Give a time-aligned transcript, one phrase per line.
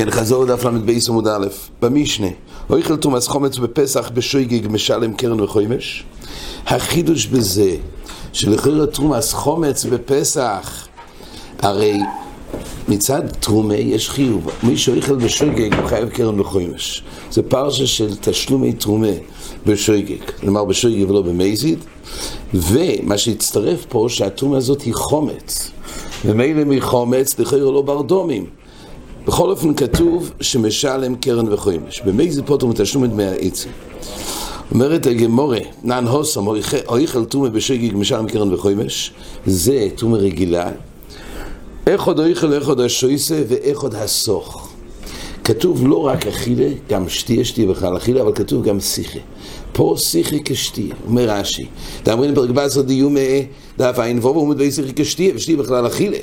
[0.00, 1.46] כן, חזור לדף ל"ב עמוד א',
[1.80, 2.26] במשנה,
[2.70, 6.04] אויכל תומאס חומץ בפסח בשויגג משלם קרן וחומש.
[6.66, 7.76] החידוש בזה,
[8.32, 10.88] שלכאורה תרומס חומץ בפסח,
[11.58, 11.98] הרי
[12.88, 17.02] מצד תרומה יש חיוב, מי שאויכל בשויגג הוא חייב קרן וחומש.
[17.30, 19.06] זה פרשה של תשלומי תרומה
[19.66, 21.78] בשויגג, כלומר בשויגג ולא במזיד,
[22.54, 25.70] ומה שהצטרף פה שהתרומה הזאת היא חומץ,
[26.24, 28.46] ומילא מחומץ לכאורה לא ברדומים.
[29.26, 32.02] בכל אופן כתוב שמשלם קרן וחומש.
[32.28, 33.72] זה פוטר מתשלום את דמי העצים.
[34.70, 36.46] אומרת הגמורה, נען הוסם,
[36.86, 39.12] אויכל תומה בשגיג משלם קרן וחומש,
[39.46, 40.70] זה תומה רגילה.
[41.86, 44.68] איך עוד אויכל, איך עוד השויסה ואיך עוד הסוך.
[45.44, 49.18] כתוב לא רק אכילה, גם שתיה, שתיה בכלל אכילה, אבל כתוב גם שיחה.
[49.72, 51.66] פה שיחה כשתיה, אומר רש"י.
[52.04, 53.20] דאמרין פרק בעשר דיומא
[53.78, 56.18] דף עין ובו, הוא מדבר שיחה כשתיה, ושתיה בכלל אכילה.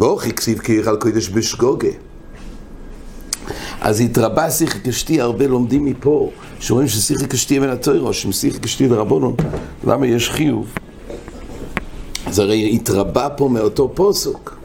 [0.00, 1.88] ואוכי כסיב כי יאכל קודש בשגוגה.
[3.80, 9.36] אז התרבה שיחה קשתי, הרבה לומדים מפה, שרואים ששיחה קשתי מן התוירו, שמשיחה קשתי לרבונו,
[9.86, 10.66] למה יש חיוב?
[12.26, 14.59] אז הרי התרבה פה מאותו פוסוק.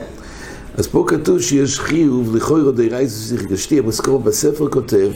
[0.77, 3.91] אז פה כתוב שיש חיוב לכוירו דיירייס שיחה קשתי, אבל
[4.23, 5.11] בספר כותב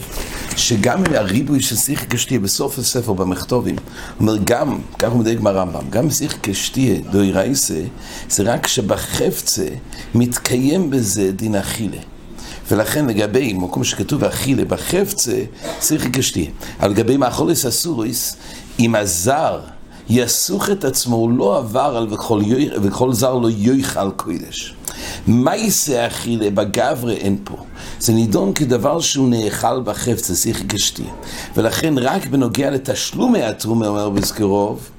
[0.56, 3.76] שגם הריבוי של שיחה קשתי בסוף הספר במכתובים,
[4.20, 7.70] אומר גם, כך הוא מדייק מהרמב"ם, גם שיחה קשתי דיירייס
[8.28, 9.66] זה רק שבחפצה
[10.14, 11.98] מתקיים בזה דין אכילה.
[12.70, 15.42] ולכן לגבי מקום שכתוב אכילה בחפצה,
[15.78, 16.50] צריך לקשתי.
[16.80, 18.36] אבל לגבי מאכולס אסוריס,
[18.78, 19.60] אם הזר
[20.08, 22.40] יסוך את עצמו, הוא לא עבר על וכל,
[22.82, 24.74] וכל זר לא יויכל קודש.
[25.26, 27.56] מה יישא אכילה בגברי אין פה.
[28.00, 31.04] זה נידון כדבר שהוא נאכל בחפצה, צריך לקשתי.
[31.56, 34.90] ולכן רק בנוגע לתשלומי התרומה, אומר בזכרוב,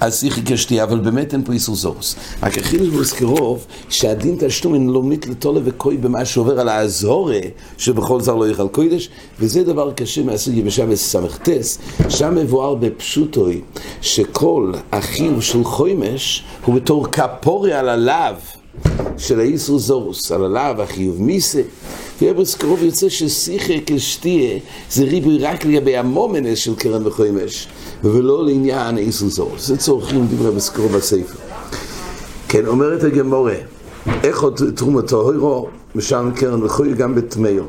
[0.00, 2.16] אז צריך לקשתי, אבל באמת אין פה איסור זורס.
[2.42, 7.40] רק החילוש בוזכרוב, שהדין תשלום אין לא מתלתולה וכוי במה שעובר על האזהורה,
[7.78, 9.08] שבכל זר לא יאכל קוידש,
[9.40, 11.78] וזה דבר קשה מהסוגיה בשבס סמכתס,
[12.08, 13.60] שם מבואר בפשוטוי,
[14.02, 18.55] שכל החיוב של חוימש הוא בתור כפורי על הלאו.
[19.18, 21.62] של האיסור זורוס, על הלאו, החיוב מיסה.
[22.22, 24.58] ואברס קרוב יוצא ששיחה כשתיה
[24.90, 27.68] זה ריבוי רק לגבי המומנס של קרן וחומש,
[28.04, 29.66] ולא לעניין האיסור זורוס.
[29.66, 31.38] זה צורכים דברי אברס קרוב בספר.
[32.48, 33.54] כן, אומרת הגמורה,
[34.22, 37.62] איך עוד תרומתו הוירו, משלם קרן וחומש גם בטמאו.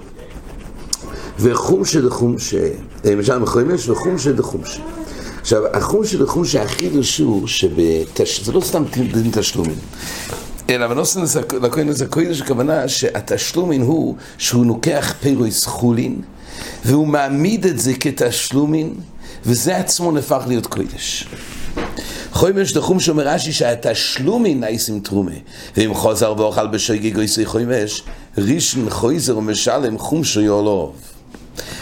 [1.39, 2.69] וחומשה דחומשה,
[3.17, 4.81] משלם חומש וחומשה דחומשה.
[5.41, 8.41] עכשיו, החומשה דחומשה החידוש שבתש...
[8.43, 8.83] זה לא סתם
[9.31, 9.75] תשלומים.
[10.69, 11.21] אלא בנוסן
[11.61, 16.21] לכהן הזה קודש הכוונה שהתשלומין הוא שהוא לוקח פירויס חולין
[16.85, 18.93] והוא מעמיד את זה כתשלומין
[19.45, 21.27] וזה עצמו נהפך להיות קודש.
[22.31, 25.31] חומש דחום שאומר רש"י שהתשלומין נעשים תרומה
[25.77, 28.03] ואם חוזר ואוכל בשגי גויסי חומש
[28.37, 30.95] רישן חויזר ומשלם חומשו יולוב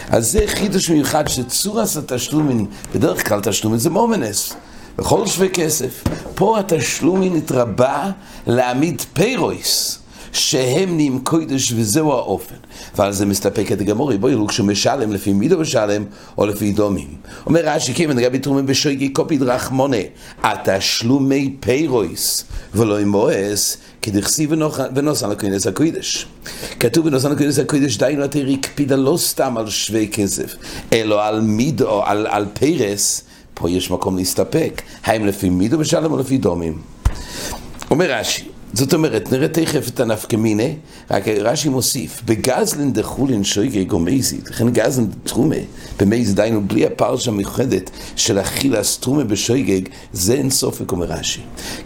[0.08, 4.54] אז זה חידוש מיוחד שצורס התשלומין בדרך כלל תשלומין זה מומנס
[4.98, 6.04] בכל שווה כסף.
[6.34, 8.10] פה התשלומין התרבה
[8.46, 9.98] להעמיד פיירויס.
[10.36, 12.54] שהם נהיים קודש וזהו האופן.
[12.96, 16.04] ועל זה מסתפק את הגמורי, בואי לוק שהוא משלם לפי מידו משלם
[16.38, 17.08] או לפי דומים.
[17.46, 19.96] אומר רש"י, כיוון לגבי תרומים בשויגי קופיד רחמונה,
[20.42, 24.46] התשלומי פיירויס ולא עם מואס, כדכסי
[24.94, 26.26] ונוסן לקודש הקודש.
[26.80, 30.56] כתוב בנוסן לקודש הקודש, דיינו התיר הקפידה לא סתם על שווה כסף,
[30.92, 33.22] אלא על מידו, על, על פיירס.
[33.58, 36.78] פה יש מקום להסתפק, האם לפי מידו משלם או לפי דומים.
[37.90, 38.44] אומר רש"י,
[38.76, 40.62] זאת אומרת, נראה תכף את הנפקמינה,
[41.10, 45.56] רק רש"י מוסיף, בגזלין דחולין שויגי גומייזית, לכן גזלין דתרומה,
[46.00, 51.40] במייז דיינו בלי הפרשה המיוחדת של אכילס תרומה בשויגג, זה אין סופק, אומר רש"י.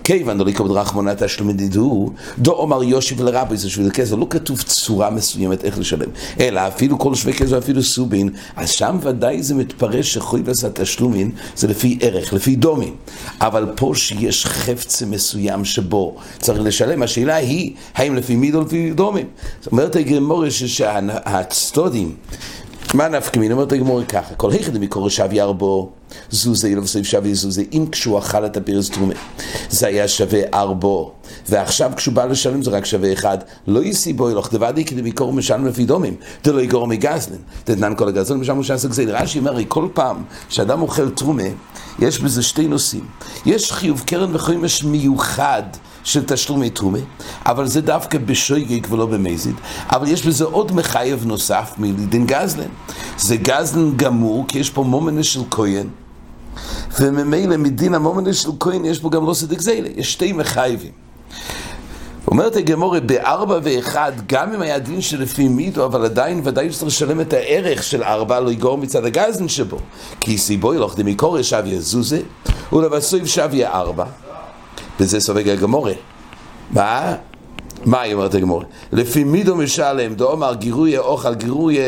[0.04, 5.10] כיוון לקרוא רחמונה תשלומי דידור, דו אומר יושיב לרבי, זה שביל כסף, לא כתוב צורה
[5.10, 6.08] מסוימת איך לשלם,
[6.40, 11.66] אלא אפילו כל שווה כסף, אפילו סובין, אז שם ודאי זה מתפרש שחויבס התשלומין זה
[11.68, 12.94] לפי ערך, לפי דומים.
[13.40, 18.90] אבל פה שיש חפצה מסוים שבו צריך לשלם, השאלה היא, האם לפי מידו או לפי
[18.90, 19.26] דומים?
[19.60, 22.14] זאת אומרת הגמורה שהצטודים,
[22.94, 23.52] מה נפקא מין?
[23.52, 25.90] אומרת הגמורה ככה, כל היכד מקור שווה ארבו,
[26.30, 29.14] זוזה ילוב סביב שווה זוזה, אם כשהוא אכל את הפירס תרומה,
[29.70, 31.12] זה היה שווה ארבו,
[31.48, 35.32] ועכשיו כשהוא בא לשלם זה רק שווה אחד, לא יסי בו אלוך דבדי כדי מקור
[35.32, 36.14] משלם לפי דומים,
[36.44, 41.10] דלא יגור מגזלן, דתנן כל הגזלן משלם משלם סגזל, רש"י אומר, כל פעם שאדם אוכל
[41.10, 41.48] תרומה,
[41.98, 43.04] יש בזה שתי נושאים,
[43.46, 45.62] יש חיוב קרן וחומש מיוחד,
[46.04, 46.98] של תשלומי תרומה,
[47.46, 49.54] אבל זה דווקא בשויגג ולא במזיד.
[49.92, 52.68] אבל יש בזה עוד מחייב נוסף מלידין גזלן.
[53.18, 55.86] זה גזלן גמור, כי יש פה מומנס של כהן,
[57.00, 60.92] וממילא מדין המומנס של כהן יש פה גם לא סדק זיילה, יש שתי מחייבים.
[62.28, 67.20] אומרת הגמורה, בארבע ואחד, גם אם היה דין שלפי מידו, אבל עדיין ודאי שצריך לשלם
[67.20, 69.76] את הערך של ארבע, לא יגור מצד הגזן שבו.
[70.20, 72.20] כי סיבו ילוך דמיקורי שביה זוזה,
[72.72, 74.04] ולבסוף שביה ארבע.
[75.00, 75.92] וזה סובג הגמורה.
[76.70, 77.14] מה?
[77.84, 78.64] מה היא אומרת הגמורה?
[78.92, 81.78] לפי מידו משלם, דאמר גירוי אוכל גירוי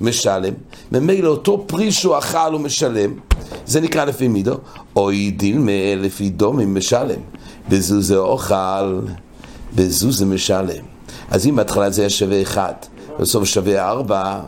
[0.00, 0.54] משלם,
[0.92, 3.14] ממילא אותו פרי שהוא אכל הוא משלם,
[3.66, 4.54] זה נקרא לפי מידו,
[4.96, 7.20] או דין לפי דומים משלם,
[7.68, 9.00] בזוזה אוכל,
[9.74, 10.84] בזוזה משלם.
[11.30, 12.74] אז אם בהתחלה זה היה שווה אחד,
[13.20, 14.40] בסוף שווה ארבע,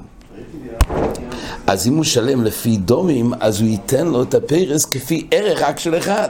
[1.66, 5.78] אז אם הוא שלם לפי דומים, אז הוא ייתן לו את הפרס כפי ערך רק
[5.78, 6.28] של אחד.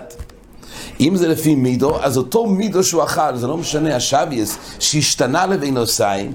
[1.01, 6.33] אם זה לפי מידו, אז אותו מידו שהוא אכל, זה לא משנה, השוויס שהשתנה לבינוסיים,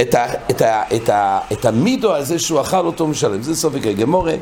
[0.00, 3.42] את, ה, את, ה, את, ה, את המידו הזה שהוא אכל אותו משלם.
[3.42, 4.34] זה סופק הגמורה.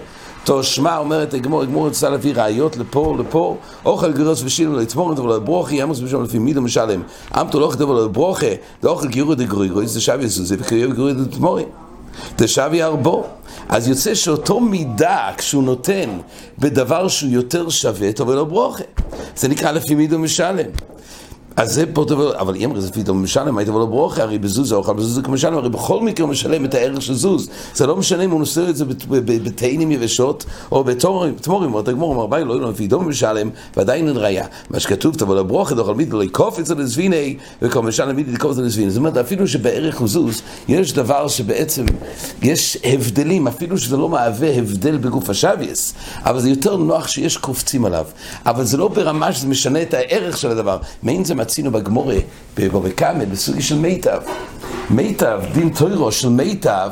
[0.45, 5.77] תושמע אומרת הגמור, הגמור רוצה להביא ראיות לפה, לפה, אוכל גרוס ושילם לתמורת אבל ברוכי
[5.77, 7.03] ימוס בשם לפי מידו משלם.
[7.41, 8.47] אמתו לא כתב על ברוכה,
[8.83, 11.65] ואוכל גירו דגרויגוי, זה שווה זה וקריאו גירו דתמורי.
[12.47, 13.25] שווה ארבו.
[13.69, 16.19] אז יוצא שאותו מידה, כשהוא נותן
[16.59, 18.85] בדבר שהוא יותר שווה, טוב ולא ברוכה.
[19.37, 20.67] זה נקרא לפי מידו משלם.
[21.57, 24.93] אז זה פה טוב, אבל אם זה פתאום משלם, היית ולא ברוכה, הרי בזוז האוכל
[24.93, 27.49] בזוז כמו משלם, הרי בכל מקרה הוא משלם את הערך של זוז.
[27.75, 28.85] זה לא משנה אם הוא נושא את זה
[29.21, 34.47] בתאינים יבשות, או בתמורים, הגמור, אמר ביי, לא יהיה לפי דום משלם, ועדיין אין ראייה.
[34.71, 38.51] מה שכתוב, תבוא לברוכה, דוכל מידי, לא יקוף את זה לזביני, וכל משלם מידי לקוף
[38.51, 38.91] את זה לזביני.
[38.91, 41.85] זאת אומרת, אפילו שבערך הוא זוז, יש דבר שבעצם,
[42.43, 45.95] יש הבדלים, אפילו שזה לא מהווה הבדל בגוף השוויס,
[46.25, 48.05] אבל זה יותר נוח שיש קופצים עליו.
[48.47, 50.79] אבל זה לא ברמה שזה משנה את הערך של הדבר.
[51.03, 52.17] מעין זה מצינו בגמורה,
[52.57, 54.21] בבקמה, בסוגי של מיטב.
[54.91, 56.91] מיטב, דין טוירו של מיטב,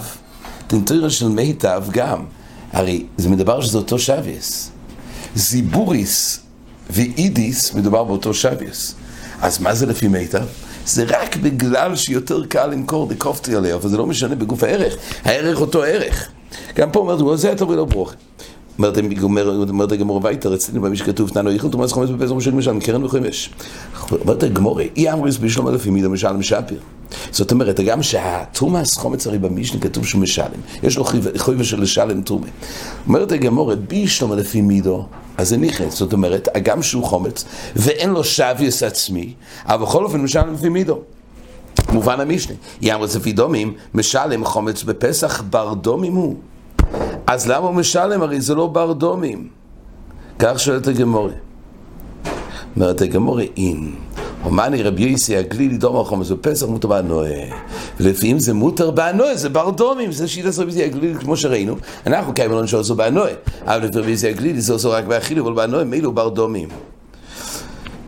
[0.68, 2.24] דין טוירו של מיטב גם.
[2.72, 4.70] הרי זה מדבר שזה אותו שוויס.
[5.34, 6.40] זיבוריס
[6.90, 8.94] ואידיס מדובר באותו שוויס.
[9.40, 10.44] אז מה זה לפי מיטב?
[10.86, 14.96] זה רק בגלל שיותר קל למכור דקופטי עליה, אבל זה לא משנה בגוף הערך.
[15.24, 16.28] הערך אותו ערך.
[16.74, 18.14] גם פה אומרת, זה אתה ולא ברוך.
[18.78, 23.50] אומרת הגמור וייטר, אצלנו במי שכתוב תנו איכות ומס חומץ בפסח משל משל מקרן וחומש.
[24.10, 26.78] אומרת הגמור, אי אמריס בשלום אלף ימיד המשל משפיר.
[27.30, 31.04] זאת אומרת, גם שהתומאס חומץ הרי במשנה כתוב שהוא משלם, יש לו
[31.36, 32.46] חויבה של לשלם תומה.
[33.06, 35.06] אומרת הגמור, בישלום אלף ימידו,
[35.36, 37.44] אז זה נכנס, זאת אומרת, הגם שהוא חומץ,
[37.76, 39.34] ואין לו שוויוס עצמי,
[39.64, 40.98] אבל בכל אופן משלם לפי מידו.
[41.92, 46.36] מובן המשנה, יאמר לפי דומים, משלם חומץ בפסח, בר דומים הוא.
[47.32, 48.22] אז למה הוא משלם?
[48.22, 49.48] הרי זה לא בר דומים.
[50.38, 51.32] כך שואלת הגמורי.
[52.76, 53.90] אומרת הגמורי, אם.
[54.44, 57.28] אומני רבי יוסי הגלילי דומר חומץ בפסח מותר באנוה.
[58.00, 61.76] ולפעמים זה מותר באנוה, זה בר דומים, זה שיטה רבי יוסי הגלילי כמו שראינו.
[62.06, 63.30] אנחנו קיימים לנו שעושה באנוה.
[63.64, 66.68] אבל לפי רבי יוסי הגלילי זה עושה רק באכילי, אבל באנוה מילא בר דומים.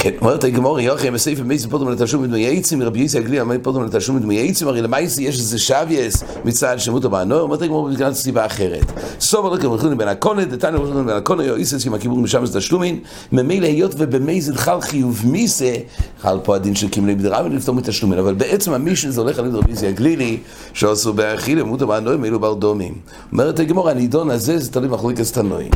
[0.02, 3.84] כן, אומרת הגמור, יוכי בספר מייס פוטום לתשלום מדמי עצים, רבי יצי הגליל אמר פוטום
[3.84, 8.46] לתשלום מדמי עצים, הרי למייסי יש איזה שבייס מצד שמות הבענור, אומרת הגמור בגלל סיבה
[8.46, 8.92] אחרת.
[9.20, 12.60] סוף הלכה מלכונים בין הקונה, דתניה מלכונים בין הקונה, יו איסס עם הכיבור משם זה
[12.60, 12.98] תשלומין,
[13.32, 15.74] ממילא היות ובמייזד חל חיוב מיסה,
[16.20, 19.72] חל פה הדין של כמלי בדירה ולפתור מתשלומין, אבל בעצם המישן זה הולך על רבי
[19.72, 20.38] יצי הגלילי,
[20.72, 22.94] שעשו באכיל, למות הבענור, מילא בר דומים.
[23.32, 25.70] אומרת הגמור, הנידון הזה זה תלוי מחלוקת תנועים.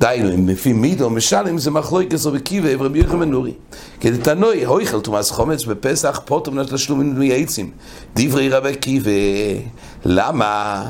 [0.00, 1.70] דיינו, אם לפי מידו משלם זה
[2.24, 3.50] או בקיבה, רבי יוחנן בן
[4.00, 7.70] כדתנוי, הויכל תומאס חומץ בפסח, פוטום לתשלומים דמי עצים.
[8.16, 9.10] דברי רבי קיבה,
[10.04, 10.84] למה?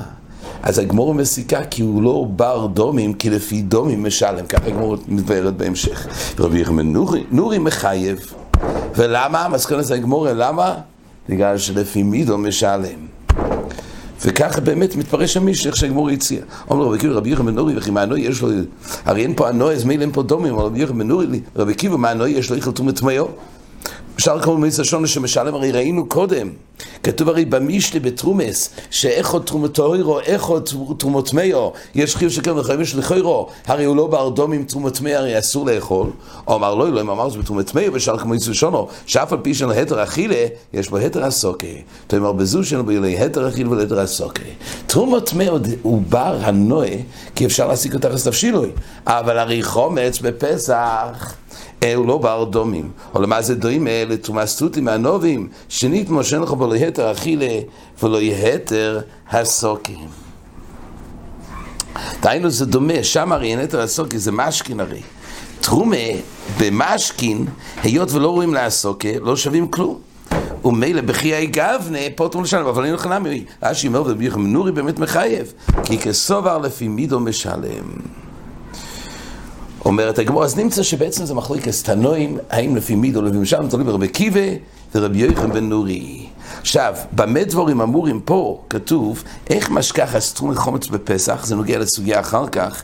[0.62, 5.56] אז הגמור מסיקה כי הוא לא בר דומים, כי לפי דומים משלם, ככה הגמור מתבהרת
[5.56, 6.06] בהמשך.
[6.38, 8.34] רבי יחמן נורי, נורי מחייב.
[8.96, 9.48] ולמה?
[9.48, 10.74] מסקנה זה הגמור, למה?
[11.28, 13.17] בגלל שלפי מידו משלם.
[14.24, 16.40] וככה באמת מתפרש המשך שהגמור הציע.
[16.70, 18.48] אומר רבי קיבא רבי יוחנן בן נורי וכי מהנוי יש לו,
[19.04, 21.74] הרי אין פה הנוי אז מילא אין פה דומים, אבל רבי יוחנן בן נורי, רבי
[21.74, 23.28] קיבא מהנוי יש לו איכל תומת טמאו.
[24.16, 26.48] אפשר לקרוא במועצת השונה שמשלם, הרי ראינו קודם,
[27.02, 30.60] כתוב הרי במשלי בתרומס, שאיכו תרומתו אירו, איכו
[30.98, 35.12] תרומות מאו, יש חיוב שכן וחייבים של חיירו, הרי הוא לא בארדום עם תרומות מאו,
[35.12, 36.10] הרי אסור לאכול.
[36.46, 39.38] או אמר לא, לא, אם אמר זה בתרומות מאו, ושאל כמו יצוא שונו, שאף על
[39.42, 41.82] פי שאין לו התר אכילה, יש בו התר הסוקי.
[42.06, 44.42] תאמר בזו שאין בו ילי התר אכילה ולהתר הסוקי.
[44.86, 46.96] תרומות מאו הוא בר הנועה,
[47.34, 48.70] כי אפשר להסיק אותך לסתף שינוי.
[49.06, 51.34] אבל הרי חומץ בפסח
[51.82, 52.90] אלו לא בר דומים.
[53.14, 57.60] או למה זה דומה לתומסטותי מהנובים, שנית מושן לך בו יתר אכילה
[58.02, 60.08] ולא יתר הסוקים.
[62.22, 65.02] דהיינו זה דומה, שם הרי אין יתר הסוקי, זה משכין הרי.
[65.60, 65.96] תרומה
[66.60, 67.46] במשכין,
[67.82, 69.98] היות ולא רואים לעסוקה, לא שווים כלום.
[70.64, 73.44] ומילא בחיי גבנה, פוטום לשלם, אבל אין לך נמי.
[73.62, 75.52] רש"י אומר, ובי יחם נורי באמת מחייב,
[75.84, 77.84] כי כסובר לפי מידו משלם.
[79.84, 83.84] אומרת הגמור, אז נמצא שבעצם זה מחלוקת תנועים, האם לפי מיד או לפי משל, תלוי
[83.84, 84.40] ברבי קיבה,
[84.94, 86.27] ורבי יוחנן בן נורי.
[86.60, 92.48] עכשיו, במה דבורים אמורים פה, כתוב, איך משכח הסתרום חומץ בפסח, זה נוגע לסוגיה אחר
[92.48, 92.82] כך,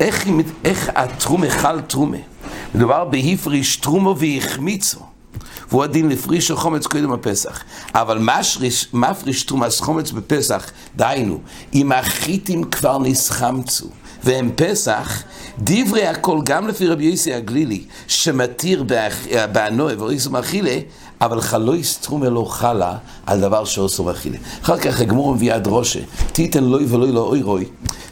[0.00, 0.26] איך,
[0.64, 2.16] איך התרומה חל תרומה.
[2.74, 5.00] מדובר בהפריש תרומו והחמיצו.
[5.68, 7.62] והוא הדין לפריש חומץ קודם הפסח.
[7.94, 11.40] אבל משריש, מפריש תרומס חומץ בפסח, דהיינו,
[11.74, 13.86] אם החיטים כבר נסחמצו.
[14.24, 15.22] והם פסח,
[15.58, 18.84] דברי הכל, גם לפי רבי יוסי הגלילי, שמתיר
[19.52, 20.78] באנוי ואיסו מאכילה,
[21.20, 22.96] אבל חלויס תרומה לא חלה
[23.26, 24.38] על דבר שעושו מאכילה.
[24.62, 26.00] אחר כך הגמור מביאה דרושה,
[26.32, 27.64] תיתן לוי ולוי לא אוי רוי,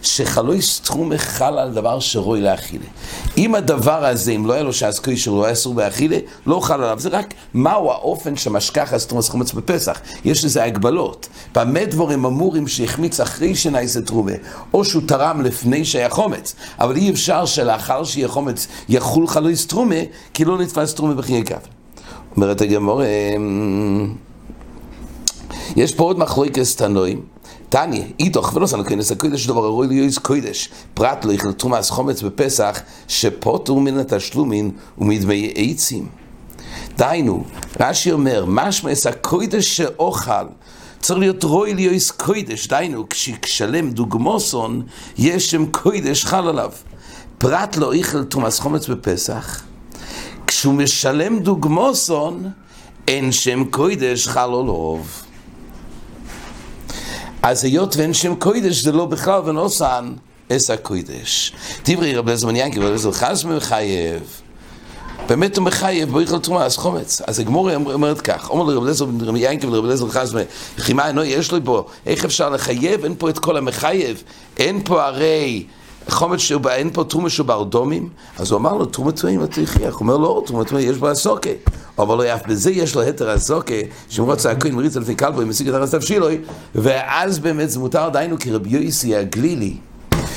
[0.03, 2.85] שחלויס תרומה חלה על דבר שרוי לאכילה.
[3.39, 6.99] אם הדבר הזה, אם לא היה לו שעסקוי שלו היה אסור באכילה, לא חל עליו.
[7.01, 10.01] זה רק מהו האופן שמשכח תרומס חומץ בפסח.
[10.25, 11.29] יש לזה הגבלות.
[11.55, 14.33] במה דבורים אמורים שהחמיץ אחרי שנעשה תרומה,
[14.75, 16.55] או שהוא תרם לפני שהיה חומץ.
[16.79, 20.01] אבל אי אפשר שלאחר שיהיה חומץ יחול חלויס תרומה,
[20.35, 21.84] כי לא נתפס תרומה בחיי כף.
[22.37, 24.15] אומרת הגמור, אמ,
[25.77, 27.23] יש פה עוד מחלוקת תנועים.
[27.69, 32.23] תניא, איתוך ולא סנו כנס הקודש דבר הרוי ליועץ קודש, פרט לא יכלתו מס חומץ
[32.23, 36.09] בפסח, שפוטו מן התשלומין ומדמי עצים.
[36.97, 37.45] דהיינו,
[37.81, 40.47] רש"י אומר, משמע את הקודש שאוכל,
[41.01, 44.83] צריך להיות רוי ליועץ קודש, דהיינו, כששלם דוגמוסון,
[45.19, 46.73] יש שם קודש חל עליו.
[47.39, 49.63] פרט לא איכל תומאס חומץ בפסח,
[50.65, 52.51] כשהוא משלם דוגמוסון,
[53.09, 54.99] אין שם קודש חל עליו.
[57.43, 60.13] אז היות ואין שם קודש זה לא בכלל ונוסן
[60.53, 61.53] אס הקודש.
[61.85, 64.23] דברי רבי זמן ינקי ורבי זמן חס מחייב.
[65.29, 67.23] באמת הוא מחייב בו יכל תרומה, אז חומץ.
[67.27, 70.33] אז הגמור אומרת כך, אומר לרבי לזר בן רבי ינקי ולרבי לזר חס
[70.79, 73.05] חימה אינו יש לי בו, איך אפשר לחייב?
[73.05, 74.23] אין פה את כל המחייב,
[74.57, 75.65] אין פה הרי
[76.09, 78.09] חומץ שהוא, אין פה תרומה שהוא בארדומים,
[78.39, 81.09] אז הוא אמר לו, תרומה טמאים לא תכריח, הוא אומר לו, תרומה טמאים יש בו
[81.09, 81.51] הסוקה.
[81.99, 83.75] אבל לא אף בזה יש לו היתר הסוקה,
[84.09, 86.39] שאם רוצה הכהן מריץ לפי כלבו, משיג את הרס תבשילוי,
[86.75, 89.77] ואז באמת זה מותר דיינו כרבי יויסי הגלילי.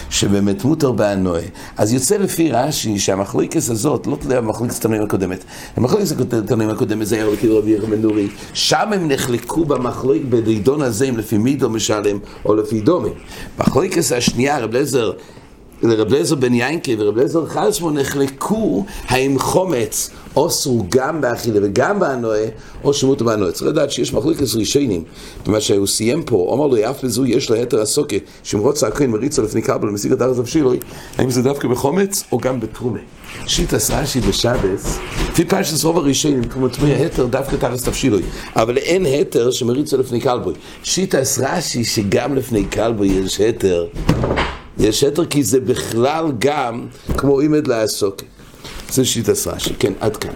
[0.09, 1.39] שבאמת מותר באנוה.
[1.77, 5.43] אז יוצא לפי רש"י שהמחלוקס הזאת, לא תלוי במחלוקס תנועים הקודמת,
[5.77, 11.05] המחלוקס התנועים הקודמת זה היה כאילו רבי ירמן נורי, שם הם נחלקו במחלוק בדידון הזה,
[11.05, 13.09] אם לפי מידו משלם או לפי דומה.
[13.59, 15.11] מחלוקס השנייה, רב לזר
[15.83, 22.45] לרב לזר בן ינקי ורב לזר חלשמו נחלקו האם חומץ אוסרו גם באכילה וגם באנועה
[22.83, 23.51] או שמות באנועה.
[23.51, 25.03] צריך לדעת שיש מחלוקת ראשונים
[25.45, 29.41] במה שהוא סיים פה, אומר לו יף לזו יש לו יתר הסוקה שמרות צעקין מריצה
[29.41, 30.79] לפני קבל ומשיג את ארז אבשילוי
[31.17, 32.99] האם זה דווקא בחומץ או גם בתרומה.
[33.47, 34.99] שיטס רש"י בשבס,
[35.31, 38.21] לפי פשטס רוב הראשונים, כמו תמי ההתר דווקא תחת אבשילוי,
[38.55, 40.53] אבל אין התר שמריצה לפני קלבוי.
[40.83, 43.87] שיטס רש"י שגם לפני קלבוי יש התר
[44.79, 48.21] יש שטר כי זה בכלל גם כמו אימד לעסוק.
[48.89, 49.73] זה שיטה סרשי.
[49.79, 50.33] כן, עד כאן.